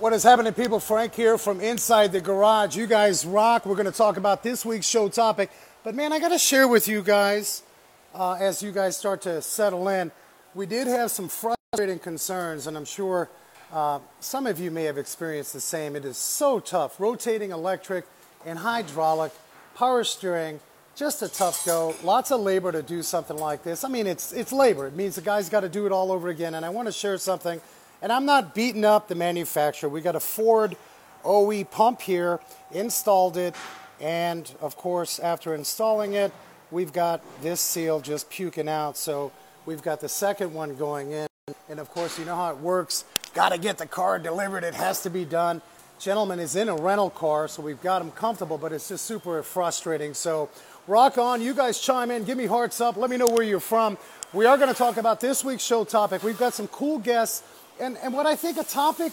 What 0.00 0.14
is 0.14 0.22
happening, 0.22 0.54
people? 0.54 0.80
Frank 0.80 1.14
here 1.14 1.36
from 1.36 1.60
inside 1.60 2.12
the 2.12 2.22
garage. 2.22 2.74
You 2.74 2.86
guys 2.86 3.26
rock. 3.26 3.66
We're 3.66 3.74
going 3.74 3.84
to 3.84 3.92
talk 3.92 4.16
about 4.16 4.42
this 4.42 4.64
week's 4.64 4.86
show 4.86 5.10
topic. 5.10 5.50
But 5.84 5.94
man, 5.94 6.10
I 6.10 6.18
got 6.18 6.30
to 6.30 6.38
share 6.38 6.66
with 6.66 6.88
you 6.88 7.02
guys 7.02 7.62
uh, 8.14 8.32
as 8.40 8.62
you 8.62 8.72
guys 8.72 8.96
start 8.96 9.20
to 9.22 9.42
settle 9.42 9.86
in. 9.90 10.10
We 10.54 10.64
did 10.64 10.86
have 10.86 11.10
some 11.10 11.28
frustrating 11.28 11.98
concerns, 11.98 12.66
and 12.66 12.78
I'm 12.78 12.86
sure 12.86 13.28
uh, 13.74 13.98
some 14.20 14.46
of 14.46 14.58
you 14.58 14.70
may 14.70 14.84
have 14.84 14.96
experienced 14.96 15.52
the 15.52 15.60
same. 15.60 15.94
It 15.94 16.06
is 16.06 16.16
so 16.16 16.60
tough. 16.60 16.98
Rotating 16.98 17.50
electric 17.50 18.06
and 18.46 18.60
hydraulic, 18.60 19.32
power 19.74 20.02
steering, 20.02 20.60
just 20.96 21.20
a 21.20 21.28
tough 21.28 21.66
go. 21.66 21.94
Lots 22.02 22.32
of 22.32 22.40
labor 22.40 22.72
to 22.72 22.82
do 22.82 23.02
something 23.02 23.36
like 23.36 23.64
this. 23.64 23.84
I 23.84 23.88
mean, 23.88 24.06
it's, 24.06 24.32
it's 24.32 24.50
labor. 24.50 24.86
It 24.86 24.96
means 24.96 25.16
the 25.16 25.20
guy's 25.20 25.50
got 25.50 25.60
to 25.60 25.68
do 25.68 25.84
it 25.84 25.92
all 25.92 26.10
over 26.10 26.30
again. 26.30 26.54
And 26.54 26.64
I 26.64 26.70
want 26.70 26.88
to 26.88 26.92
share 26.92 27.18
something 27.18 27.60
and 28.02 28.12
I'm 28.12 28.26
not 28.26 28.54
beating 28.54 28.84
up 28.84 29.08
the 29.08 29.14
manufacturer. 29.14 29.88
We 29.88 30.00
got 30.00 30.16
a 30.16 30.20
Ford 30.20 30.76
OE 31.24 31.64
pump 31.64 32.00
here, 32.00 32.40
installed 32.72 33.36
it, 33.36 33.54
and 34.00 34.50
of 34.60 34.76
course, 34.76 35.18
after 35.18 35.54
installing 35.54 36.14
it, 36.14 36.32
we've 36.70 36.92
got 36.92 37.20
this 37.42 37.60
seal 37.60 38.00
just 38.00 38.30
puking 38.30 38.68
out. 38.68 38.96
So 38.96 39.32
we've 39.66 39.82
got 39.82 40.00
the 40.00 40.08
second 40.08 40.54
one 40.54 40.76
going 40.76 41.12
in. 41.12 41.26
And 41.68 41.78
of 41.78 41.90
course, 41.90 42.18
you 42.18 42.24
know 42.24 42.36
how 42.36 42.50
it 42.50 42.58
works. 42.58 43.04
Got 43.34 43.50
to 43.50 43.58
get 43.58 43.78
the 43.78 43.86
car 43.86 44.18
delivered. 44.18 44.64
It 44.64 44.74
has 44.74 45.02
to 45.02 45.10
be 45.10 45.24
done. 45.24 45.62
Gentleman 45.98 46.40
is 46.40 46.56
in 46.56 46.70
a 46.70 46.74
rental 46.74 47.10
car, 47.10 47.46
so 47.46 47.62
we've 47.62 47.82
got 47.82 48.00
him 48.00 48.10
comfortable, 48.12 48.56
but 48.56 48.72
it's 48.72 48.88
just 48.88 49.04
super 49.04 49.42
frustrating. 49.42 50.14
So 50.14 50.48
rock 50.86 51.18
on. 51.18 51.42
You 51.42 51.52
guys 51.52 51.78
chime 51.78 52.10
in. 52.10 52.24
Give 52.24 52.38
me 52.38 52.46
hearts 52.46 52.80
up. 52.80 52.96
Let 52.96 53.10
me 53.10 53.18
know 53.18 53.28
where 53.28 53.42
you're 53.42 53.60
from. 53.60 53.98
We 54.32 54.46
are 54.46 54.56
going 54.56 54.70
to 54.70 54.74
talk 54.74 54.96
about 54.96 55.20
this 55.20 55.44
week's 55.44 55.62
show 55.62 55.84
topic. 55.84 56.22
We've 56.22 56.38
got 56.38 56.54
some 56.54 56.68
cool 56.68 56.98
guests 56.98 57.42
and, 57.80 57.96
and 57.98 58.12
what 58.12 58.26
I 58.26 58.36
think 58.36 58.58
a 58.58 58.64
topic, 58.64 59.12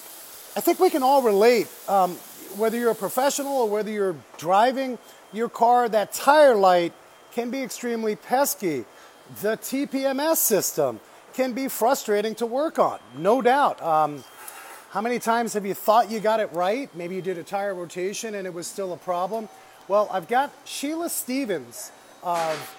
I 0.56 0.62
think 0.62 0.80
we 0.80 0.90
can 0.90 1.04
all 1.04 1.22
relate, 1.22 1.68
um, 1.88 2.16
whether 2.58 2.78
you're 2.78 2.92
a 2.92 2.96
professional 2.96 3.54
or 3.54 3.70
whether 3.70 3.90
you're 3.90 4.16
driving 4.38 4.98
your 5.34 5.50
car, 5.50 5.90
that 5.90 6.14
tire 6.14 6.56
light 6.56 6.94
can 7.32 7.50
be 7.50 7.62
extremely 7.62 8.16
pesky. 8.16 8.86
The 9.42 9.58
TPMS 9.58 10.38
system 10.38 11.00
can 11.34 11.54
be 11.54 11.68
frustrating 11.68 12.36
to 12.36 12.46
work 12.46 12.80
on, 12.80 13.00
no 13.18 13.42
doubt. 13.42 13.82
Um, 13.82 14.24
how 14.90 15.02
many 15.02 15.20
times 15.20 15.54
have 15.54 15.66
you 15.66 15.74
thought 15.74 16.10
you 16.10 16.20
got 16.20 16.40
it 16.40 16.52
right? 16.54 16.94
Maybe 16.96 17.16
you 17.16 17.22
did 17.22 17.38
a 17.38 17.44
tire 17.44 17.76
rotation 17.76 18.36
and 18.36 18.48
it 18.48 18.54
was 18.54 18.68
still 18.68 18.94
a 18.94 18.98
problem. 18.98 19.50
Well, 19.88 20.10
I've 20.12 20.28
got 20.28 20.52
Sheila 20.66 21.10
Stevens 21.10 21.92
of 22.24 22.76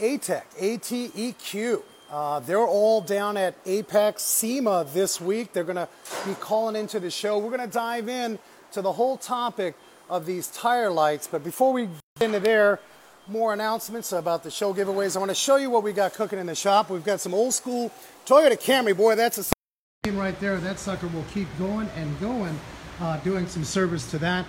ATEQ, 0.00 0.42
ATEQ. 0.58 1.82
Uh, 2.10 2.40
they're 2.40 2.58
all 2.58 3.02
down 3.02 3.36
at 3.36 3.62
AAPEX 3.64 4.20
SEMA 4.20 4.86
this 4.94 5.20
week. 5.20 5.52
They're 5.52 5.64
going 5.64 5.76
to 5.76 5.88
be 6.26 6.34
calling 6.34 6.74
into 6.74 6.98
the 6.98 7.10
show. 7.10 7.38
We're 7.38 7.54
going 7.54 7.68
to 7.68 7.72
dive 7.72 8.08
in 8.08 8.38
to 8.72 8.80
the 8.80 8.92
whole 8.92 9.18
topic 9.18 9.74
of 10.08 10.24
these 10.24 10.48
tire 10.48 10.90
lights. 10.90 11.26
But 11.26 11.44
before 11.44 11.72
we 11.72 11.86
get 12.18 12.26
into 12.26 12.40
there, 12.40 12.80
more 13.26 13.52
announcements 13.52 14.12
about 14.12 14.42
the 14.42 14.50
show 14.50 14.72
giveaways. 14.72 15.16
I 15.16 15.18
want 15.18 15.30
to 15.30 15.34
show 15.34 15.56
you 15.56 15.68
what 15.68 15.82
we 15.82 15.92
got 15.92 16.14
cooking 16.14 16.38
in 16.38 16.46
the 16.46 16.54
shop. 16.54 16.88
We've 16.88 17.04
got 17.04 17.20
some 17.20 17.34
old 17.34 17.52
school 17.52 17.92
Toyota 18.24 18.58
Camry. 18.58 18.96
Boy, 18.96 19.14
that's 19.14 19.38
a 19.38 20.10
right 20.12 20.38
there. 20.40 20.56
That 20.56 20.78
sucker 20.78 21.08
will 21.08 21.26
keep 21.34 21.48
going 21.58 21.88
and 21.96 22.18
going, 22.20 22.58
uh, 23.00 23.18
doing 23.18 23.46
some 23.46 23.64
service 23.64 24.10
to 24.12 24.18
that. 24.20 24.46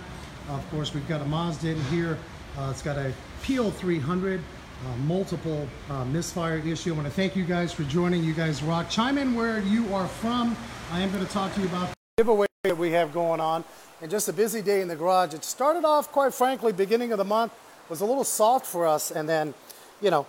Of 0.48 0.68
course, 0.70 0.94
we've 0.94 1.06
got 1.06 1.20
a 1.20 1.26
Mazda 1.26 1.68
in 1.68 1.80
here. 1.84 2.16
Uh, 2.56 2.68
it's 2.70 2.80
got 2.80 2.96
a 2.96 3.12
PL300 3.42 4.40
uh, 4.86 4.96
multiple 4.98 5.68
uh, 5.90 6.04
misfire 6.06 6.58
issue. 6.58 6.92
I 6.92 6.96
want 6.96 7.06
to 7.06 7.12
thank 7.12 7.36
you 7.36 7.44
guys 7.44 7.72
for 7.72 7.82
joining. 7.84 8.24
You 8.24 8.32
guys 8.32 8.62
rock. 8.62 8.88
Chime 8.88 9.18
in 9.18 9.34
where 9.34 9.60
you 9.60 9.94
are 9.94 10.08
from. 10.08 10.56
I 10.92 11.00
am 11.00 11.10
going 11.12 11.24
to 11.24 11.32
talk 11.32 11.54
to 11.54 11.60
you 11.60 11.66
about 11.66 11.88
the 11.88 11.94
giveaway 12.18 12.46
that 12.64 12.76
we 12.76 12.92
have 12.92 13.12
going 13.12 13.40
on 13.40 13.64
and 14.02 14.10
just 14.10 14.28
a 14.28 14.32
busy 14.32 14.62
day 14.62 14.80
in 14.80 14.88
the 14.88 14.96
garage. 14.96 15.34
It 15.34 15.44
started 15.44 15.84
off, 15.84 16.10
quite 16.10 16.34
frankly, 16.34 16.72
beginning 16.72 17.12
of 17.12 17.18
the 17.18 17.24
month 17.24 17.52
was 17.88 18.00
a 18.00 18.04
little 18.04 18.24
soft 18.24 18.66
for 18.66 18.86
us. 18.86 19.10
And 19.10 19.28
then, 19.28 19.54
you 20.00 20.10
know, 20.10 20.26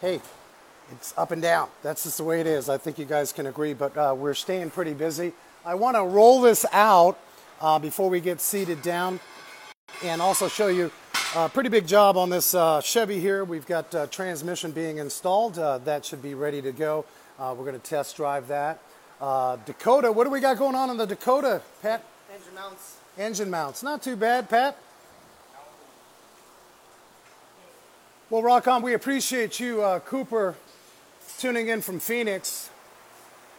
hey, 0.00 0.20
it's 0.92 1.14
up 1.16 1.30
and 1.30 1.40
down. 1.40 1.68
That's 1.82 2.04
just 2.04 2.18
the 2.18 2.24
way 2.24 2.40
it 2.40 2.46
is. 2.46 2.68
I 2.68 2.76
think 2.78 2.98
you 2.98 3.04
guys 3.04 3.32
can 3.32 3.46
agree, 3.46 3.74
but 3.74 3.96
uh, 3.96 4.14
we're 4.16 4.34
staying 4.34 4.70
pretty 4.70 4.94
busy. 4.94 5.32
I 5.64 5.74
want 5.74 5.96
to 5.96 6.02
roll 6.02 6.40
this 6.40 6.64
out 6.72 7.18
uh, 7.60 7.78
before 7.78 8.08
we 8.08 8.20
get 8.20 8.40
seated 8.40 8.82
down 8.82 9.20
and 10.02 10.22
also 10.22 10.48
show 10.48 10.68
you 10.68 10.90
uh, 11.34 11.48
pretty 11.48 11.68
big 11.68 11.86
job 11.86 12.16
on 12.16 12.30
this 12.30 12.54
uh, 12.54 12.80
Chevy 12.80 13.20
here. 13.20 13.44
We've 13.44 13.66
got 13.66 13.94
uh, 13.94 14.06
transmission 14.06 14.70
being 14.70 14.98
installed. 14.98 15.58
Uh, 15.58 15.78
that 15.78 16.04
should 16.04 16.22
be 16.22 16.34
ready 16.34 16.62
to 16.62 16.72
go. 16.72 17.04
Uh, 17.38 17.54
we're 17.56 17.64
going 17.64 17.78
to 17.78 17.86
test 17.86 18.16
drive 18.16 18.48
that. 18.48 18.80
Uh, 19.20 19.56
Dakota, 19.66 20.10
what 20.10 20.24
do 20.24 20.30
we 20.30 20.40
got 20.40 20.58
going 20.58 20.74
on 20.74 20.90
in 20.90 20.96
the 20.96 21.06
Dakota, 21.06 21.60
Pat? 21.82 22.04
Engine 22.32 22.54
mounts. 22.54 22.96
Engine 23.18 23.50
mounts. 23.50 23.82
Not 23.82 24.02
too 24.02 24.16
bad, 24.16 24.48
Pat. 24.48 24.78
Well, 28.30 28.42
rock 28.42 28.68
on. 28.68 28.82
We 28.82 28.94
appreciate 28.94 29.58
you, 29.58 30.00
Cooper, 30.04 30.54
tuning 31.38 31.68
in 31.68 31.80
from 31.82 31.98
Phoenix. 31.98 32.70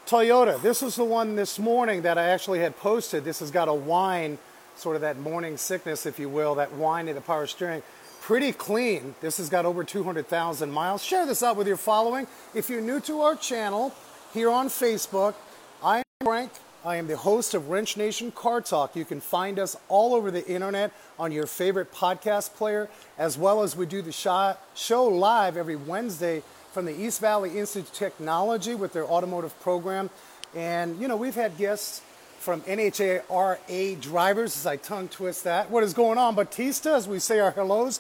Toyota, 0.08 0.62
this 0.62 0.82
is 0.82 0.96
the 0.96 1.06
one 1.06 1.36
this 1.36 1.60
morning 1.60 2.02
that 2.04 2.18
I 2.18 2.30
actually 2.30 2.60
had 2.60 2.78
posted. 2.78 3.24
This 3.24 3.40
has 3.40 3.52
got 3.52 3.68
a 3.68 3.74
whine 3.74 4.38
sort 4.80 4.96
of 4.96 5.02
that 5.02 5.20
morning 5.20 5.58
sickness, 5.58 6.06
if 6.06 6.18
you 6.20 6.30
will, 6.30 6.56
that 6.56 6.74
whine 6.74 7.08
in 7.08 7.16
the 7.16 7.22
power 7.22 7.46
steering. 7.48 7.84
Pretty 8.22 8.52
clean. 8.52 9.16
This 9.22 9.38
has 9.38 9.50
got 9.50 9.66
over 9.66 9.84
200,000 9.84 10.72
miles. 10.72 11.04
Share 11.04 11.26
this 11.26 11.42
out 11.44 11.56
with 11.56 11.68
your 11.68 11.78
following. 11.78 12.28
If 12.54 12.70
you're 12.70 12.82
new 12.82 13.00
to 13.02 13.22
our 13.22 13.36
channel 13.36 13.94
here 14.34 14.50
on 14.52 14.68
Facebook, 14.68 15.36
I 15.84 16.00
am 16.00 16.04
Frank. 16.24 16.52
I 16.86 16.96
am 16.96 17.08
the 17.08 17.18
host 17.18 17.54
of 17.54 17.70
Wrench 17.70 17.98
Nation 17.98 18.32
Car 18.32 18.62
Talk. 18.62 18.96
You 18.96 19.04
can 19.04 19.20
find 19.20 19.60
us 19.60 19.76
all 19.90 20.14
over 20.14 20.32
the 20.32 20.48
internet 20.48 20.92
on 21.18 21.32
your 21.32 21.46
favorite 21.46 21.92
podcast 21.92 22.54
player, 22.54 22.90
as 23.18 23.38
well 23.38 23.64
as 23.64 23.76
we 23.76 23.86
do 23.86 24.02
the 24.02 24.12
show 24.12 25.04
live 25.06 25.58
every 25.58 25.76
Wednesday 25.76 26.42
from 26.72 26.86
the 26.86 26.98
East 26.98 27.20
Valley 27.20 27.58
Institute 27.58 27.90
of 27.90 27.94
Technology 27.94 28.76
with 28.76 28.94
their 28.94 29.06
automotive 29.06 29.60
program. 29.60 30.10
And, 30.56 31.00
you 31.02 31.08
know, 31.08 31.18
we've 31.18 31.36
had 31.36 31.58
guests 31.58 32.02
from 32.40 32.62
NHRA 32.62 34.02
drivers 34.02 34.58
as 34.58 34.66
I 34.66 34.78
tongue 34.78 35.08
twist 35.10 35.44
that. 35.44 35.70
What 35.70 35.84
is 35.84 35.94
going 35.94 36.18
on, 36.18 36.36
Batista, 36.36 36.96
as 36.96 37.08
we 37.08 37.20
say 37.20 37.40
our 37.40 37.52
hellos? 37.52 38.00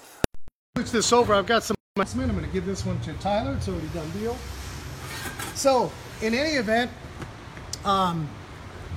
Switch 0.75 0.91
this 0.91 1.11
over. 1.11 1.33
I've 1.33 1.45
got 1.45 1.63
some. 1.63 1.75
I'm 1.97 2.05
going 2.05 2.39
to 2.39 2.47
give 2.47 2.65
this 2.65 2.85
one 2.85 2.99
to 3.01 3.13
Tyler. 3.13 3.53
It's 3.55 3.67
already 3.67 3.87
done 3.87 4.09
deal. 4.11 4.37
So, 5.53 5.91
in 6.21 6.33
any 6.33 6.51
event, 6.51 6.89
um, 7.83 8.29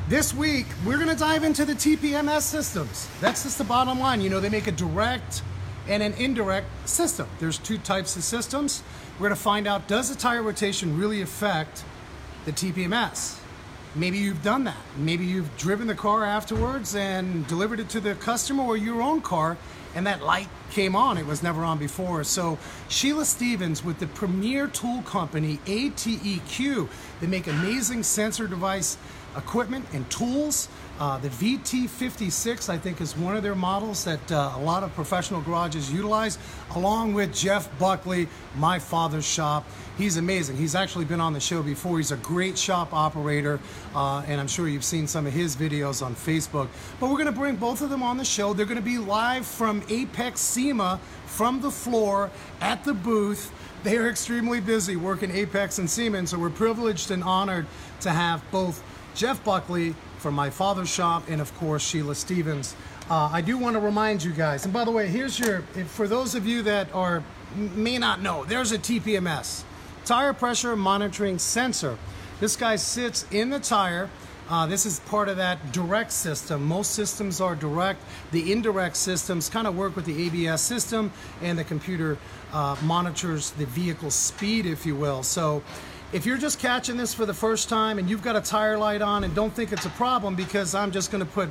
this 0.08 0.32
week 0.32 0.66
we're 0.86 0.98
going 0.98 1.08
to 1.08 1.16
dive 1.16 1.42
into 1.42 1.64
the 1.64 1.72
TPMS 1.72 2.42
systems. 2.42 3.08
That's 3.20 3.42
just 3.42 3.58
the 3.58 3.64
bottom 3.64 3.98
line. 3.98 4.20
You 4.20 4.30
know, 4.30 4.38
they 4.38 4.48
make 4.48 4.68
a 4.68 4.72
direct 4.72 5.42
and 5.88 6.02
an 6.02 6.12
indirect 6.14 6.66
system. 6.88 7.26
There's 7.40 7.58
two 7.58 7.78
types 7.78 8.14
of 8.14 8.22
systems. 8.22 8.82
We're 9.18 9.28
going 9.28 9.36
to 9.36 9.42
find 9.42 9.66
out 9.66 9.88
does 9.88 10.08
the 10.08 10.14
tire 10.14 10.42
rotation 10.42 10.96
really 10.96 11.22
affect 11.22 11.84
the 12.44 12.52
TPMS? 12.52 13.41
Maybe 13.94 14.16
you've 14.16 14.42
done 14.42 14.64
that. 14.64 14.76
Maybe 14.96 15.26
you've 15.26 15.54
driven 15.58 15.86
the 15.86 15.94
car 15.94 16.24
afterwards 16.24 16.94
and 16.94 17.46
delivered 17.46 17.78
it 17.78 17.90
to 17.90 18.00
the 18.00 18.14
customer 18.14 18.62
or 18.62 18.76
your 18.76 19.02
own 19.02 19.20
car 19.20 19.58
and 19.94 20.06
that 20.06 20.22
light 20.22 20.48
came 20.70 20.96
on. 20.96 21.18
It 21.18 21.26
was 21.26 21.42
never 21.42 21.62
on 21.62 21.76
before. 21.76 22.24
So 22.24 22.58
Sheila 22.88 23.26
Stevens 23.26 23.84
with 23.84 23.98
the 23.98 24.06
premier 24.06 24.66
tool 24.66 25.02
company 25.02 25.58
ATEQ, 25.66 26.88
they 27.20 27.26
make 27.26 27.46
amazing 27.46 28.02
sensor 28.02 28.46
device 28.46 28.96
equipment 29.36 29.86
and 29.92 30.08
tools. 30.10 30.68
Uh, 31.00 31.18
the 31.18 31.28
VT56, 31.28 32.68
I 32.68 32.78
think, 32.78 33.00
is 33.00 33.16
one 33.16 33.36
of 33.36 33.42
their 33.42 33.54
models 33.54 34.04
that 34.04 34.30
uh, 34.30 34.52
a 34.54 34.60
lot 34.60 34.82
of 34.82 34.94
professional 34.94 35.40
garages 35.40 35.92
utilize, 35.92 36.38
along 36.76 37.14
with 37.14 37.34
Jeff 37.34 37.76
Buckley, 37.78 38.28
my 38.56 38.78
father's 38.78 39.26
shop. 39.26 39.66
He's 39.98 40.16
amazing. 40.16 40.56
He's 40.56 40.74
actually 40.74 41.04
been 41.04 41.20
on 41.20 41.32
the 41.32 41.40
show 41.40 41.62
before. 41.62 41.98
He's 41.98 42.12
a 42.12 42.16
great 42.18 42.56
shop 42.56 42.92
operator, 42.92 43.58
uh, 43.94 44.22
and 44.26 44.40
I'm 44.40 44.48
sure 44.48 44.68
you've 44.68 44.84
seen 44.84 45.06
some 45.06 45.26
of 45.26 45.32
his 45.32 45.56
videos 45.56 46.04
on 46.04 46.14
Facebook. 46.14 46.68
But 47.00 47.10
we're 47.10 47.16
going 47.16 47.26
to 47.26 47.32
bring 47.32 47.56
both 47.56 47.82
of 47.82 47.90
them 47.90 48.02
on 48.02 48.16
the 48.16 48.24
show. 48.24 48.52
They're 48.52 48.66
going 48.66 48.76
to 48.76 48.82
be 48.82 48.98
live 48.98 49.46
from 49.46 49.82
AAPEX 49.82 50.38
SEMA 50.38 51.00
from 51.26 51.60
the 51.60 51.70
floor 51.70 52.30
at 52.60 52.84
the 52.84 52.94
booth. 52.94 53.52
They 53.82 53.96
are 53.96 54.08
extremely 54.08 54.60
busy 54.60 54.94
working 54.94 55.30
AAPEX 55.30 55.80
and 55.80 55.90
SEMA, 55.90 56.26
so 56.26 56.38
we're 56.38 56.50
privileged 56.50 57.10
and 57.10 57.24
honored 57.24 57.66
to 58.00 58.10
have 58.10 58.42
both 58.52 58.82
Jeff 59.14 59.44
Buckley 59.44 59.94
from 60.18 60.34
my 60.34 60.50
father's 60.50 60.88
shop, 60.88 61.24
and 61.28 61.40
of 61.40 61.54
course, 61.56 61.82
Sheila 61.82 62.14
Stevens. 62.14 62.74
Uh, 63.10 63.28
I 63.32 63.40
do 63.40 63.58
want 63.58 63.74
to 63.74 63.80
remind 63.80 64.22
you 64.22 64.32
guys, 64.32 64.64
and 64.64 64.72
by 64.72 64.84
the 64.84 64.90
way, 64.90 65.08
here's 65.08 65.38
your, 65.38 65.62
for 65.86 66.08
those 66.08 66.34
of 66.34 66.46
you 66.46 66.62
that 66.62 66.92
are 66.94 67.22
may 67.54 67.98
not 67.98 68.22
know, 68.22 68.44
there's 68.44 68.72
a 68.72 68.78
TPMS, 68.78 69.64
tire 70.04 70.32
pressure 70.32 70.74
monitoring 70.76 71.38
sensor. 71.38 71.98
This 72.40 72.56
guy 72.56 72.76
sits 72.76 73.26
in 73.30 73.50
the 73.50 73.60
tire. 73.60 74.08
Uh, 74.48 74.66
this 74.66 74.86
is 74.86 75.00
part 75.00 75.28
of 75.28 75.36
that 75.36 75.72
direct 75.72 76.10
system. 76.10 76.64
Most 76.64 76.92
systems 76.92 77.40
are 77.40 77.54
direct. 77.54 78.02
The 78.32 78.52
indirect 78.52 78.96
systems 78.96 79.48
kind 79.48 79.66
of 79.66 79.76
work 79.76 79.94
with 79.94 80.04
the 80.04 80.26
ABS 80.26 80.60
system, 80.60 81.12
and 81.42 81.58
the 81.58 81.64
computer 81.64 82.18
uh, 82.52 82.76
monitors 82.82 83.50
the 83.52 83.66
vehicle 83.66 84.10
speed, 84.10 84.66
if 84.66 84.84
you 84.84 84.96
will. 84.96 85.22
So 85.22 85.62
if 86.12 86.26
you're 86.26 86.36
just 86.36 86.58
catching 86.58 86.98
this 86.98 87.14
for 87.14 87.24
the 87.24 87.32
first 87.32 87.70
time 87.70 87.98
and 87.98 88.08
you've 88.08 88.22
got 88.22 88.36
a 88.36 88.40
tire 88.40 88.76
light 88.76 89.00
on 89.00 89.24
and 89.24 89.34
don't 89.34 89.52
think 89.52 89.72
it's 89.72 89.86
a 89.86 89.90
problem 89.90 90.34
because 90.34 90.74
I'm 90.74 90.92
just 90.92 91.10
going 91.10 91.24
to 91.24 91.30
put 91.30 91.48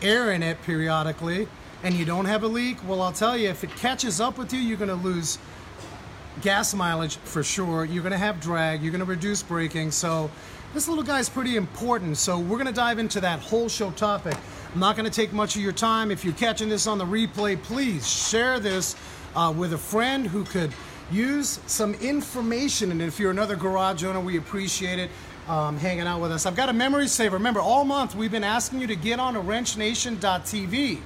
air 0.00 0.30
in 0.32 0.44
it 0.44 0.62
periodically 0.62 1.48
and 1.82 1.92
you 1.92 2.04
don't 2.04 2.26
have 2.26 2.44
a 2.44 2.46
leak, 2.46 2.78
well, 2.86 3.02
I'll 3.02 3.12
tell 3.12 3.36
you, 3.36 3.48
if 3.48 3.64
it 3.64 3.70
catches 3.70 4.20
up 4.20 4.38
with 4.38 4.52
you, 4.52 4.60
you're 4.60 4.78
going 4.78 4.88
to 4.88 4.94
lose 4.94 5.38
gas 6.40 6.72
mileage 6.72 7.16
for 7.16 7.42
sure. 7.42 7.84
You're 7.84 8.02
going 8.02 8.12
to 8.12 8.18
have 8.18 8.40
drag. 8.40 8.82
You're 8.82 8.92
going 8.92 9.04
to 9.04 9.10
reduce 9.10 9.42
braking. 9.42 9.90
So 9.90 10.30
this 10.72 10.86
little 10.86 11.04
guy's 11.04 11.28
pretty 11.28 11.56
important. 11.56 12.16
So 12.16 12.38
we're 12.38 12.58
going 12.58 12.66
to 12.66 12.72
dive 12.72 13.00
into 13.00 13.20
that 13.20 13.40
whole 13.40 13.68
show 13.68 13.90
topic. 13.92 14.36
I'm 14.72 14.80
not 14.80 14.96
going 14.96 15.10
to 15.10 15.14
take 15.14 15.32
much 15.32 15.56
of 15.56 15.62
your 15.62 15.72
time. 15.72 16.12
If 16.12 16.24
you're 16.24 16.34
catching 16.34 16.68
this 16.68 16.86
on 16.86 16.98
the 16.98 17.06
replay, 17.06 17.60
please 17.60 18.08
share 18.08 18.60
this 18.60 18.94
uh, 19.34 19.52
with 19.56 19.72
a 19.72 19.78
friend 19.78 20.26
who 20.26 20.44
could 20.44 20.72
use 21.10 21.60
some 21.66 21.94
information. 21.94 22.90
And 22.90 23.02
if 23.02 23.18
you're 23.18 23.30
another 23.30 23.56
garage 23.56 24.04
owner, 24.04 24.20
we 24.20 24.38
appreciate 24.38 24.98
it. 24.98 25.10
Um, 25.48 25.76
hanging 25.76 26.08
out 26.08 26.20
with 26.20 26.32
us. 26.32 26.44
I've 26.44 26.56
got 26.56 26.70
a 26.70 26.72
memory 26.72 27.06
saver. 27.06 27.36
Remember, 27.36 27.60
all 27.60 27.84
month 27.84 28.16
we've 28.16 28.32
been 28.32 28.42
asking 28.42 28.80
you 28.80 28.88
to 28.88 28.96
get 28.96 29.20
on 29.20 29.34
to 29.34 29.40
wrenchnation.tv. 29.40 30.98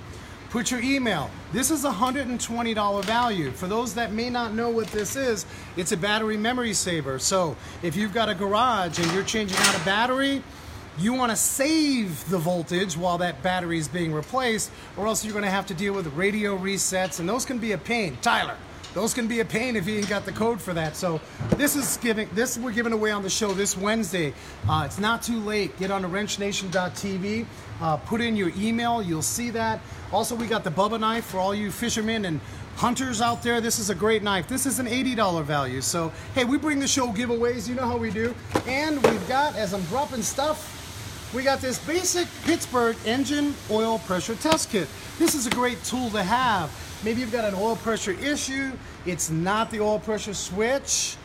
Put 0.48 0.70
your 0.70 0.80
email. 0.80 1.30
This 1.52 1.70
is 1.70 1.84
a 1.84 1.90
$120 1.90 3.04
value. 3.04 3.50
For 3.50 3.68
those 3.68 3.94
that 3.94 4.12
may 4.12 4.30
not 4.30 4.54
know 4.54 4.70
what 4.70 4.86
this 4.88 5.14
is, 5.14 5.44
it's 5.76 5.92
a 5.92 5.96
battery 5.96 6.38
memory 6.38 6.72
saver. 6.72 7.18
So 7.18 7.54
if 7.82 7.94
you've 7.96 8.14
got 8.14 8.30
a 8.30 8.34
garage 8.34 8.98
and 8.98 9.12
you're 9.12 9.22
changing 9.22 9.58
out 9.58 9.80
a 9.80 9.84
battery, 9.84 10.42
you 10.98 11.14
want 11.14 11.30
to 11.30 11.36
save 11.36 12.28
the 12.30 12.38
voltage 12.38 12.96
while 12.96 13.18
that 13.18 13.42
battery 13.42 13.78
is 13.78 13.88
being 13.88 14.12
replaced, 14.12 14.70
or 14.96 15.06
else 15.06 15.24
you're 15.24 15.32
going 15.32 15.44
to 15.44 15.50
have 15.50 15.66
to 15.66 15.74
deal 15.74 15.94
with 15.94 16.06
radio 16.14 16.58
resets, 16.58 17.20
and 17.20 17.28
those 17.28 17.44
can 17.44 17.58
be 17.58 17.72
a 17.72 17.78
pain. 17.78 18.18
Tyler, 18.20 18.56
those 18.94 19.14
can 19.14 19.26
be 19.26 19.40
a 19.40 19.44
pain 19.44 19.76
if 19.76 19.86
you 19.86 19.96
ain't 19.98 20.08
got 20.08 20.24
the 20.24 20.32
code 20.32 20.60
for 20.60 20.74
that. 20.74 20.96
So 20.96 21.20
this 21.50 21.76
is 21.76 21.96
giving 21.98 22.28
this 22.34 22.58
we're 22.58 22.72
giving 22.72 22.92
away 22.92 23.10
on 23.10 23.22
the 23.22 23.30
show 23.30 23.52
this 23.52 23.76
Wednesday. 23.76 24.34
Uh, 24.68 24.82
it's 24.86 24.98
not 24.98 25.22
too 25.22 25.38
late. 25.40 25.76
Get 25.78 25.90
on 25.90 26.02
to 26.02 26.08
wrenchnation.tv. 26.08 27.46
Uh, 27.80 27.96
put 27.98 28.20
in 28.20 28.36
your 28.36 28.52
email. 28.58 29.02
You'll 29.02 29.22
see 29.22 29.50
that. 29.50 29.80
Also, 30.12 30.34
we 30.34 30.46
got 30.46 30.64
the 30.64 30.70
Bubba 30.70 30.98
knife 30.98 31.24
for 31.24 31.38
all 31.38 31.54
you 31.54 31.70
fishermen 31.70 32.24
and 32.24 32.40
hunters 32.76 33.20
out 33.20 33.42
there. 33.42 33.60
This 33.60 33.78
is 33.78 33.90
a 33.90 33.94
great 33.94 34.22
knife. 34.22 34.48
This 34.48 34.66
is 34.66 34.78
an 34.78 34.86
$80 34.86 35.44
value. 35.44 35.80
So 35.80 36.12
hey, 36.34 36.44
we 36.44 36.58
bring 36.58 36.80
the 36.80 36.88
show 36.88 37.08
giveaways. 37.08 37.68
You 37.68 37.74
know 37.74 37.86
how 37.86 37.96
we 37.96 38.10
do. 38.10 38.34
And 38.66 39.02
we've 39.04 39.28
got 39.28 39.56
as 39.56 39.72
I'm 39.72 39.82
dropping 39.84 40.22
stuff 40.22 40.76
we 41.32 41.44
got 41.44 41.60
this 41.60 41.78
basic 41.86 42.26
Pittsburgh 42.42 42.96
engine 43.06 43.54
oil 43.70 44.00
pressure 44.00 44.34
test 44.34 44.70
kit. 44.70 44.88
This 45.18 45.36
is 45.36 45.46
a 45.46 45.50
great 45.50 45.82
tool 45.84 46.10
to 46.10 46.22
have. 46.24 46.70
Maybe 47.02 47.22
you've 47.22 47.32
got 47.32 47.46
an 47.46 47.54
oil 47.54 47.76
pressure 47.76 48.12
issue, 48.12 48.72
it's 49.06 49.30
not 49.30 49.70
the 49.70 49.80
oil 49.80 49.98
pressure 49.98 50.34
switch, 50.34 51.16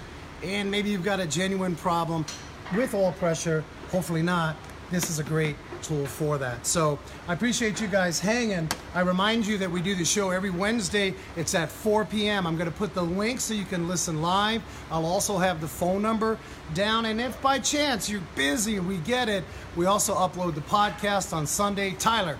and 0.41 0.71
maybe 0.71 0.89
you've 0.89 1.03
got 1.03 1.19
a 1.19 1.25
genuine 1.25 1.75
problem 1.75 2.25
with 2.73 2.93
oil 2.93 3.11
pressure, 3.13 3.61
hopefully 3.91 4.21
not. 4.21 4.55
This 4.89 5.09
is 5.09 5.19
a 5.19 5.23
great 5.23 5.57
tool 5.81 6.05
for 6.05 6.37
that. 6.37 6.65
So 6.65 6.97
I 7.27 7.33
appreciate 7.33 7.81
you 7.81 7.87
guys 7.87 8.19
hanging. 8.19 8.69
I 8.93 9.01
remind 9.01 9.45
you 9.45 9.57
that 9.57 9.69
we 9.69 9.81
do 9.81 9.95
the 9.95 10.05
show 10.05 10.29
every 10.29 10.51
Wednesday. 10.51 11.13
It's 11.35 11.55
at 11.55 11.69
4 11.69 12.05
p.m. 12.05 12.47
I'm 12.47 12.55
going 12.55 12.69
to 12.69 12.75
put 12.75 12.93
the 12.93 13.01
link 13.01 13.41
so 13.41 13.53
you 13.53 13.65
can 13.65 13.87
listen 13.87 14.21
live. 14.21 14.61
I'll 14.91 15.05
also 15.05 15.37
have 15.39 15.59
the 15.59 15.67
phone 15.67 16.01
number 16.01 16.37
down. 16.73 17.05
And 17.05 17.19
if 17.19 17.41
by 17.41 17.59
chance 17.59 18.09
you're 18.09 18.21
busy, 18.35 18.79
we 18.79 18.97
get 18.97 19.27
it. 19.27 19.43
We 19.75 19.87
also 19.87 20.13
upload 20.15 20.55
the 20.55 20.61
podcast 20.61 21.33
on 21.33 21.47
Sunday. 21.47 21.91
Tyler, 21.97 22.37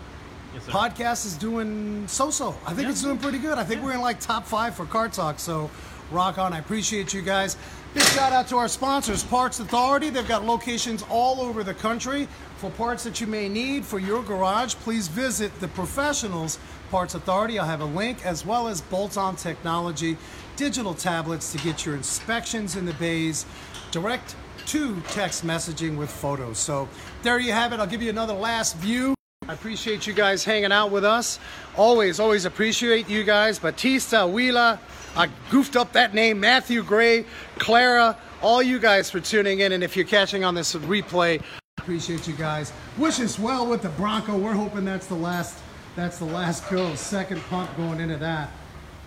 Yes, 0.56 0.66
podcast 0.68 1.25
is 1.25 1.34
doing 1.36 2.07
so-so. 2.07 2.56
I 2.66 2.69
think 2.69 2.84
Yeah. 2.84 2.92
it's 2.92 3.02
doing 3.02 3.18
pretty 3.18 3.40
good. 3.40 3.57
I 3.57 3.66
think 3.66 3.84
we're 3.84 3.92
in 3.92 4.00
like 4.02 4.22
top 4.22 4.48
five 4.48 4.74
for 4.74 4.86
Car 4.86 5.10
Talk. 5.10 5.38
So 5.38 5.69
rock 6.12 6.38
on. 6.38 6.54
I 6.54 6.60
appreciate 6.60 7.13
you 7.13 7.22
guys. 7.22 7.57
Big 7.94 8.04
shout 8.04 8.31
out 8.31 8.48
to 8.50 8.57
our 8.57 8.68
sponsors, 8.69 9.24
Parts 9.24 9.60
Authority. 9.60 10.10
They've 10.10 10.28
got 10.28 10.46
locations 10.46 11.04
all 11.10 11.42
over 11.42 11.62
the 11.63 11.74
country. 11.74 12.28
For 12.57 12.69
parts 12.69 13.04
that 13.04 13.19
you 13.19 13.28
may 13.28 13.50
need 13.50 13.86
for 13.86 14.00
your 14.00 14.24
garage, 14.24 14.75
please 14.75 15.10
visit 15.10 15.57
the 15.60 15.68
professionals 15.68 16.58
Parts 16.90 17.16
Authority. 17.16 17.60
I'll 17.60 17.68
have 17.68 17.81
a 17.81 17.86
link 17.86 18.25
as 18.25 18.46
well 18.46 18.68
as 18.69 18.80
bolt-on 18.80 19.36
technology, 19.36 20.18
digital 20.56 20.94
tablets 20.94 21.51
to 21.51 21.58
get 21.58 21.86
your 21.86 21.96
inspections 21.96 22.78
in 22.78 22.86
the 22.86 22.94
bays, 22.94 23.46
direct 23.92 24.36
to 24.68 25.01
text 25.10 25.46
messaging 25.46 25.98
with 25.98 26.10
photos. 26.10 26.58
So 26.58 26.88
there 27.24 27.40
you 27.40 27.51
have 27.51 27.74
it. 27.74 27.80
I'll 27.80 27.88
give 27.88 28.01
you 28.01 28.10
another 28.10 28.34
last 28.34 28.78
view. 28.78 29.15
I 29.48 29.54
appreciate 29.54 30.08
you 30.08 30.14
guys 30.14 30.44
hanging 30.44 30.72
out 30.72 30.90
with 30.90 31.06
us. 31.06 31.40
Always, 31.78 32.20
always 32.20 32.46
appreciate 32.46 33.08
you 33.08 33.24
guys. 33.24 33.60
Batista, 33.60 34.26
Wheeler, 34.26 34.80
I 35.16 35.30
goofed 35.52 35.76
up 35.76 35.94
that 35.94 36.16
name, 36.16 36.40
Matthew 36.40 36.82
Gray, 36.82 37.26
Clara, 37.60 38.18
all 38.42 38.64
you 38.64 38.80
guys 38.80 39.12
for 39.12 39.20
tuning 39.20 39.60
in. 39.60 39.72
And 39.72 39.84
if 39.84 39.96
you're 39.96 40.06
catching 40.06 40.44
on 40.44 40.56
this 40.56 40.74
replay, 40.74 41.44
appreciate 41.78 42.28
you 42.28 42.34
guys. 42.34 42.74
Wish 42.98 43.20
us 43.20 43.38
well 43.38 43.68
with 43.68 43.84
the 43.84 43.90
Bronco. 43.90 44.36
We're 44.36 44.54
hoping 44.54 44.84
that's 44.84 45.06
the 45.06 45.16
last, 45.16 45.60
that's 45.96 46.18
the 46.18 46.26
last 46.26 46.68
go. 46.72 46.96
Second 46.96 47.40
pump 47.44 47.76
going 47.78 48.00
into 48.00 48.18
that. 48.18 48.50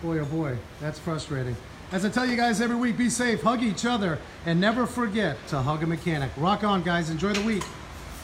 Boy, 0.01 0.19
oh 0.19 0.25
boy, 0.25 0.57
that's 0.79 0.99
frustrating. 0.99 1.57
As 1.91 2.05
I 2.05 2.09
tell 2.09 2.25
you 2.25 2.37
guys 2.37 2.61
every 2.61 2.77
week, 2.77 2.97
be 2.97 3.09
safe, 3.09 3.41
hug 3.41 3.61
each 3.61 3.83
other, 3.85 4.19
and 4.45 4.61
never 4.61 4.85
forget 4.85 5.35
to 5.47 5.61
hug 5.61 5.83
a 5.83 5.87
mechanic. 5.87 6.31
Rock 6.37 6.63
on, 6.63 6.81
guys. 6.81 7.09
Enjoy 7.09 7.33
the 7.33 7.41
week. 7.41 7.63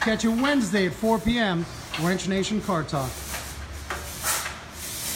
Catch 0.06 0.22
you 0.22 0.30
Wednesday 0.30 0.86
at 0.86 0.92
4 0.92 1.18
p.m. 1.18 1.66
Wrench 2.00 2.28
Nation 2.28 2.60
Car 2.60 2.84
Talk. 2.84 3.10